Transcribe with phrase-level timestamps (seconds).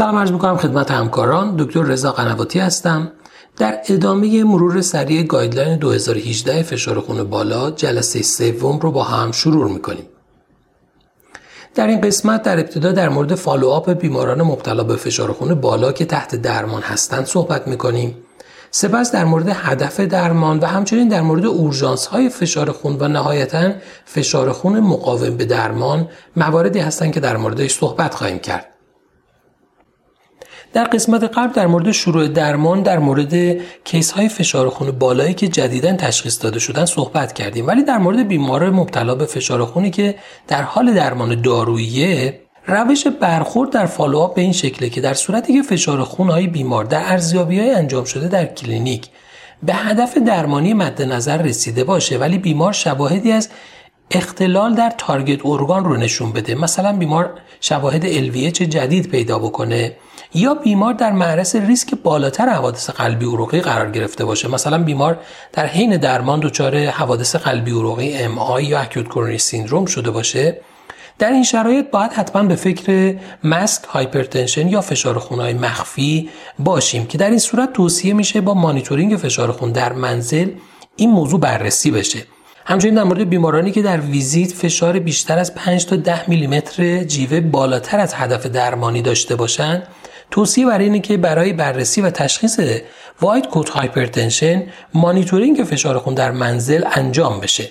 [0.00, 1.56] سلام عرض می‌کنم خدمت همکاران.
[1.56, 3.12] دکتر رضا قنواتی هستم.
[3.58, 9.70] در ادامه مرور سریع guideline 2018 فشار خون بالا جلسه سوم رو با هم شروع
[9.70, 10.06] می‌کنیم.
[11.74, 16.04] در این قسمت در ابتدا در مورد follow-up بیماران مبتلا به فشار خون بالا که
[16.04, 18.16] تحت درمان هستند صحبت می‌کنیم.
[18.70, 23.72] سپس در مورد هدف درمان و همچنین در مورد اورژانس های فشار خون و نهایتا
[24.04, 28.79] فشار خون مقاوم به درمان مواردی هستند که در موردش صحبت خواهیم کرد.
[30.72, 33.34] در قسمت قبل در مورد شروع درمان در مورد
[33.84, 37.66] case های فشار خون بالایی که جدیدا تشخیص داده شدن صحبت کردیم.
[37.66, 40.14] ولی در مورد بیمار مبتلا به فشار خونی که
[40.48, 45.62] در حال درمان داروییه روش برخورد در follow-up به این شکله که در صورتی که
[45.62, 49.08] فشار خون های بیمار در ارزیابی های انجام شده در کلینیک
[49.62, 53.48] به هدف درمانی مد نظر رسیده باشه ولی بیمار شواهدی از
[54.10, 56.54] اختلال در target organ رو نشون بده.
[56.54, 59.96] مثلا بیمار شواهد LVH جدید پیدا بکنه.
[60.34, 65.18] یا بیمار در معرض ریسک بالاتر حوادث قلبی عروقی قرار گرفته باشه؟ مثلا بیمار
[65.52, 70.60] در حین درمان دچار حوادث قلبی عروقی MI یا acute coronary syndrome شده باشه.
[71.18, 77.18] در این شرایط باید حتما به فکر masked hypertension یا فشار خونهای مخفی باشیم که
[77.18, 80.50] در این صورت توصیه میشه با مانیتورینگ فشار خون در منزل
[80.96, 82.22] این موضوع بررسی بشه.
[82.64, 87.40] همچنین در مورد بیمارانی که در ویزیت فشار بیشتر از 5 تا 10 میلیمتر جیوه
[87.40, 89.82] بالاتر از هدف درمانی داشته باشند
[90.30, 92.60] توصیه برای اینه که برای بررسی و تشخیص
[93.20, 94.62] white coat hypertension
[94.94, 97.68] مانیتورینگ فشار خون در منزل انجام بشه.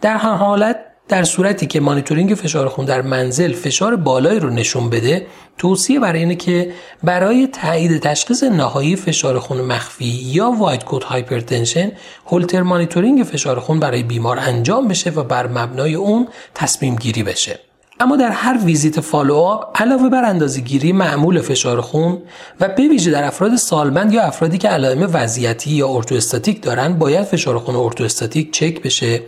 [0.00, 0.76] در هر حالت
[1.08, 5.26] در صورتی که مانیتورینگ فشار خون در منزل فشار بالایی رو نشون بده
[5.58, 6.72] توصیه برای اینه که
[7.04, 11.92] برای تایید تشخیص نهایی فشار خون مخفی یا white coat hypertension
[12.26, 17.67] هولتر مانیتورینگ فشار خون برای بیمار انجام بشه و بر مبنای اون تصمیم گیری بشه.
[18.00, 22.22] اما در هر ویزیت follow-up علاوه بر اندازهگیری معمول فشار خون
[22.60, 27.24] و به ویژه در افراد سالمند یا افرادی که علائم وضعیتی یا orthostatic دارند باید
[27.24, 29.22] فشار خون orthostatic چک بشه.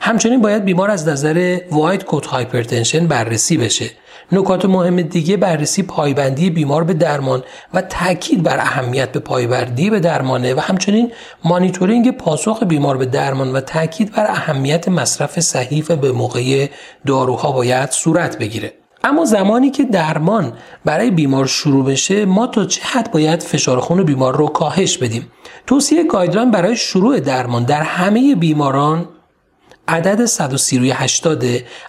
[0.00, 3.90] همچنین باید بیمار از نظر white coat hypertension بررسی بشه.
[4.32, 7.42] نکات مهم دیگه بررسی پایبندی بیمار به درمان
[7.74, 11.12] و تاکید بر اهمیت به پایبندی به درمانه و همچنین
[11.44, 16.68] مانیتورینگ پاسخ بیمار به درمان و تاکید بر اهمیت مصرف صحیح و به موقع
[17.06, 18.72] داروها باید صورت بگیره.
[19.04, 20.52] اما زمانی که درمان
[20.84, 25.32] برای بیمار شروع بشه ما تا چه حد باید فشار خون بیمار رو کاهش بدیم؟
[25.66, 29.08] توصیه guideline برای شروع درمان در همه بیماران
[29.88, 31.26] عدد 138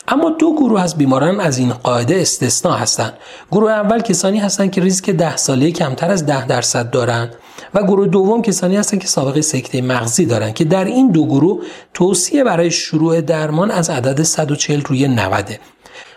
[0.08, 3.14] اما دو گروه از بیماران از این قاعده استثنا هستند.
[3.52, 7.36] گروه اول کسانی هستند که ریسک 10 ساله کمتر از 10 درصد دارند
[7.74, 11.64] و گروه دوم کسانی هستند که سابقه سکته مغزی دارند که در این دو گروه
[11.94, 15.60] توصیه برای شروع درمان از عدد 140 روی 90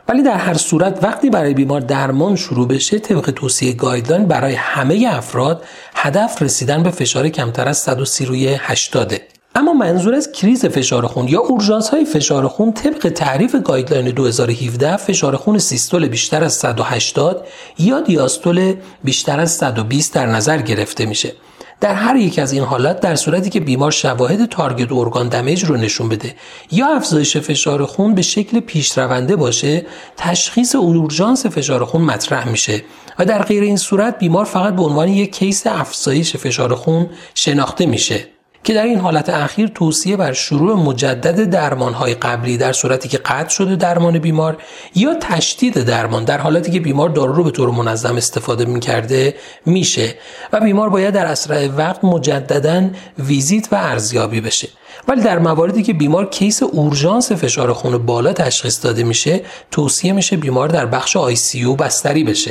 [0.09, 5.09] ولی در هر صورت وقتی برای بیمار درمان شروع بشه طبق توصیه guideline برای همه
[5.11, 11.07] افراد هدف رسیدن به فشار کمتر از 130 روی 80 اما منظور از کریز فشار
[11.07, 16.53] خون یا اورژانس های فشار خون طبق تعریف guideline 2017 فشار خون سیستول بیشتر از
[16.53, 17.47] 180
[17.79, 18.75] یا دیاستول
[19.05, 21.33] بیشتر از 120 در نظر گرفته میشه.
[21.81, 25.77] در هر یک از این حالات در صورتی که بیمار شواهد تارگت ارگان دمیج رو
[25.77, 26.35] نشون بده
[26.73, 32.83] یا افزایش فشار خون به شکل پیشرونده باشه تشخیص اورژانس فشار خون مطرح میشه
[33.19, 37.87] و در غیر این صورت بیمار فقط به عنوان یک کیس افزایش فشار خون شناخته
[37.87, 38.36] میشه.
[38.67, 43.49] که در این حالت اخیر توصیه بر شروع مجدد درمانهای قبلی در صورتی که قطع
[43.49, 44.57] شده درمان بیمار
[44.95, 49.35] یا تشدید درمان در حالتی که بیمار دارو رو به طور منظم استفاده می‌کرده
[49.67, 50.15] میشه
[50.53, 52.89] و بیمار باید در اسرع وقت مجددا
[53.19, 54.69] ویزیت و ارزیابی بشه.
[55.09, 59.41] ولی در مواردی که بیمار case اورژانس فشار خون بالا تشخیص داده میشه
[59.71, 62.51] توصیه میشه بیمار در بخش ICU بستری بشه.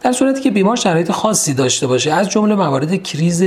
[0.00, 3.44] در صورتی که بیمار شرایط خاصی داشته باشه از جمله موارد کریز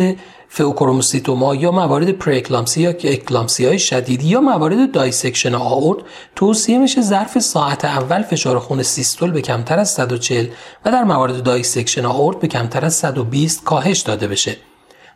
[0.50, 6.04] فئوکروموسیتوما یا موارد پره‌اکلامپسی یا اکلامپسی های شدید یا موارد dissection آئورت
[6.36, 10.46] توصیه میشه ظرف ساعت اول فشار خون سیستول به کمتر از 140
[10.86, 14.58] و در موارد dissection آئورت به کمتر از 120 کاهش داده بشه.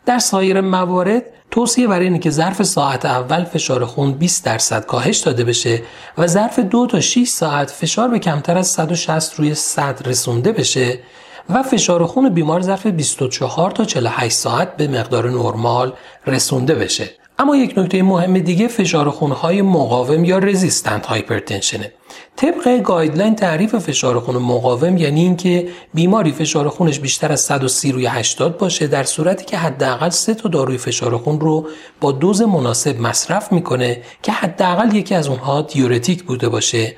[0.06, 5.18] در سایر موارد توصیه برای اینه که ظرف ساعت اول فشار خون 20 درصد کاهش
[5.18, 5.82] داده بشه
[6.18, 10.98] و ظرف دو تا 6 ساعت فشار به کمتر از 160 روی 100 رسونده بشه.
[11.48, 15.92] و فشار خون بیمار ظرف 24 تا 48 ساعت به مقدار نرمال
[16.26, 17.10] رسونده بشه.
[17.38, 21.92] اما یک نکته مهم دیگه فشار خونهای مقاوم یا resistant hypertension ه
[22.36, 28.06] طبق guideline تعریف فشار خون مقاوم یعنی اینکه بیماری فشار خونش بیشتر از 130 روی
[28.06, 31.68] 80 باشه در صورتی که حداقل سه تا داروی فشار خون رو
[32.00, 36.96] با دوز مناسب مصرف می‌کنه که حداقل یکی از اونها دیورتیک بوده باشه.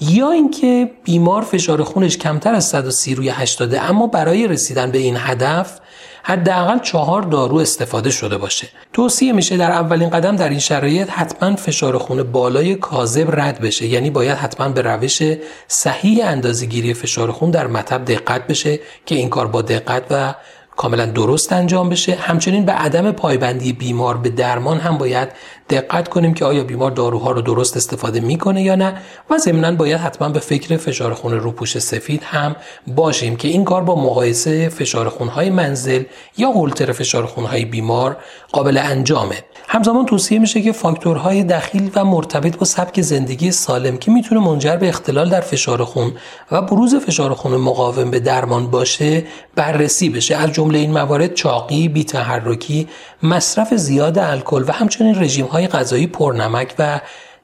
[0.00, 5.16] یا اینکه بیمار فشار خونش کمتر از 130 روی 80 اما برای رسیدن به این
[5.18, 5.80] هدف
[6.22, 8.68] حداقل چهار دارو استفاده شده باشه.
[8.92, 13.86] توصیه میشه در اولین قدم در این شرایط حتما فشار خون بالای کاذب رد بشه.
[13.86, 15.22] یعنی باید حتما به روش
[15.68, 20.34] صحیح اندازهگیری فشار خون در مطب دقت بشه که این کار با دقت و
[20.80, 22.14] کاملا درست انجام بشه.
[22.14, 25.28] همچنین به عدم پایبندی بیمار به درمان هم باید
[25.70, 28.94] دقت کنیم که آیا بیمار داروها رو درست استفاده می‌کنه یا نه
[29.30, 32.56] و ضمنا باید حتما به فکر فشار خون روپوش سفید هم
[32.86, 36.02] باشیم که این کار با مقایسه فشار خونهای منزل
[36.36, 38.16] یا هولتر فشار خونهای بیمار
[38.52, 39.36] قابل انجامه.
[39.68, 44.76] همزمان توصیه میشه که فاکتورهای دخیل و مرتبط با سبک زندگی سالم که می‌تونه منجر
[44.76, 46.12] به اختلال در فشار خون
[46.50, 49.24] و بروز فشار خون مقاوم به درمان باشه
[49.54, 50.36] بررسی بشه.
[50.36, 52.88] از این موارد چاقی، بیتحرکی،
[53.22, 57.00] مصرف زیاد الکل و همچنین رژیم های غذایی پرنمک و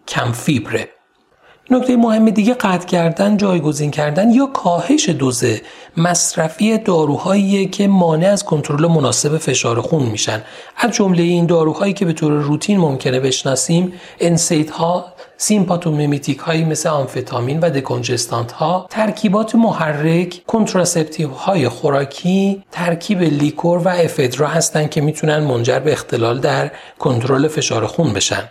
[0.08, 0.88] کم فیبره.
[1.70, 5.44] نکته مهم دیگه قطع کردن، جایگزین کردن یا کاهش دوز
[5.96, 10.42] مصرفی داروهایی که مانع از کنترل مناسب فشار خون میشن.
[10.76, 15.04] از جمله این داروهایی که به طور روتین ممکنه بشناسیم، NSAID ها،
[15.36, 23.88] sympathomimetic هایی مثل آمفتامین و decongestant ها، ترکیبات محرک، contraceptive های خوراکی، ترکیب licorice و
[23.88, 28.48] ephedra هستند که می‌تونن منجر به اختلال در کنترل فشار خون بشن.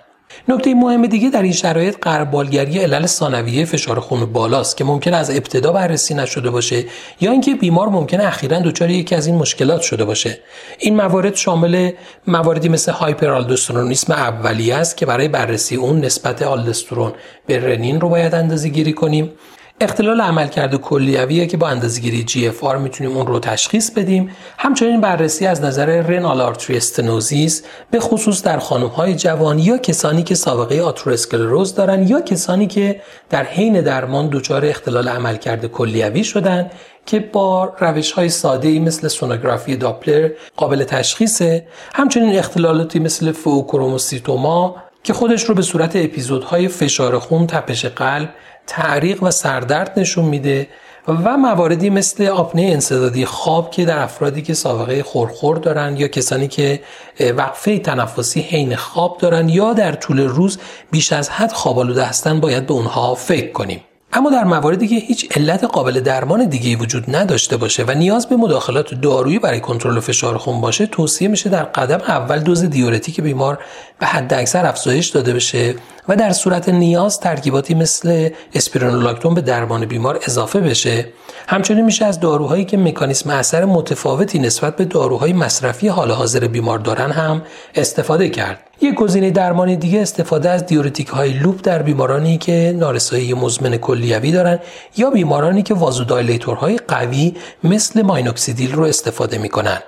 [0.47, 5.29] نکته مهم دیگه در این شرایط قربالگری علل ثانویه فشار خون بالاست که ممکن از
[5.29, 6.85] ابتدا بررسی نشده باشه
[7.21, 10.39] یا اینکه بیمار ممکن اخیرا دچار یکی از این مشکلات شده باشه.
[10.79, 11.91] این موارد شامل
[12.27, 17.13] مواردی مثل هایپرالدوسترونیسم اولیه است که برای بررسی اون نسبت آلدسترون
[17.47, 19.31] به رنین رو باید اندازه گیری کنیم.
[19.81, 24.31] اختلال عملکرد کلیویه که با اندازه‌گیری جی اف آر می‌تونیم اون رو تشخیص بدیم.
[24.57, 30.35] همچنین بررسی از نظر renal artery stenosis به خصوص در های جوان یا کسانی که
[30.35, 36.71] سابقه آتروسکلروز دارن یا کسانی که در حین درمان دچار اختلال عملکرد کلیوی شدن
[37.05, 41.67] که با روش های ساده ای مثل سونوگرافی داپلر قابل تشخیصه.
[41.93, 48.29] همچنین اختلالاتی مثل فئوکروموسیتوما که خودش رو به صورت اپیزودهای فشار خون، تپش قلب،
[48.67, 50.67] تعریق و سردرد نشون میده
[51.07, 56.47] و مواردی مثل آپنه انصدادی خواب که در افرادی که سابقه خورخور دارن یا کسانی
[56.47, 56.79] که
[57.19, 60.57] وقفه تنفسی حین خواب دارن یا در طول روز
[60.91, 63.81] بیش از حد خواب آلوده هستن باید به اونها فکر کنیم.
[64.15, 68.35] اما در مواردی که هیچ علت قابل درمان دیگه وجود نداشته باشه و نیاز به
[68.35, 73.59] مداخلات دارویی برای کنترل فشار خون باشه توصیه میشه در قدم اول دوز دیورتیک بیمار
[73.99, 75.75] به حد اکثر افزایش داده بشه
[76.07, 81.07] و در صورت نیاز ترکیباتی مثل اسپیرونولاکتون به درمان بیمار اضافه بشه.
[81.47, 86.79] همچنین میشه از داروهایی که مکانیسم اثر متفاوتی نسبت به داروهای مصرفی حال حاضر بیمار
[86.79, 87.41] دارن هم
[87.75, 88.59] استفاده کرد.
[88.81, 94.31] یک گزینه درمانی دیگه استفاده از دیورتیک های لوپ در بیمارانی که نارسایی مزمن کلیوی
[94.31, 94.59] دارن
[94.97, 97.33] یا بیمارانی که وازودایلیتورهای قوی
[97.63, 99.79] مثل ماینوکسیدیل رو استفاده می‌کنن.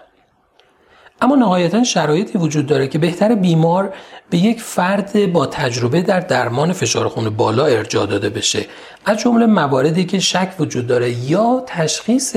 [1.21, 3.93] اما نهایتا شرایطی وجود داره که بهتر بیمار
[4.29, 8.65] به یک فرد با تجربه در درمان فشار خون بالا ارجاع داده بشه.
[9.05, 12.35] از جمله مواردی که شک وجود داره یا تشخیص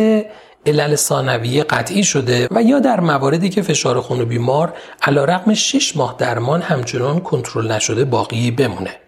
[0.67, 4.73] علل ثانویه قطعی شده و یا در مواردی که فشار خون بیمار
[5.07, 9.01] رقم 6 ماه درمان همچنان کنترل نشده باقی بمونه.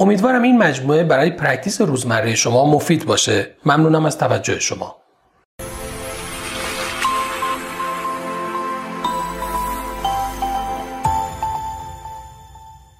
[0.00, 3.56] امیدوارم این مجموعه برای پرکتیس روزمره شما مفید باشه.
[3.66, 5.03] ممنونم از توجه شما.